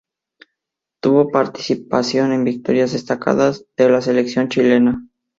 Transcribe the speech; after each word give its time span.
Tuvo 0.99 1.29
participación 1.29 2.31
en 2.33 2.43
victorias 2.43 2.93
destacadas 2.93 3.67
de 3.77 3.87
la 3.89 4.01
selección 4.01 4.49
chilena. 4.49 5.05